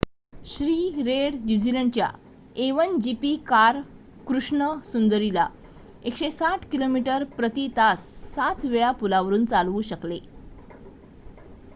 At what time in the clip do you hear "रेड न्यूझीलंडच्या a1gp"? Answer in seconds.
1.03-3.33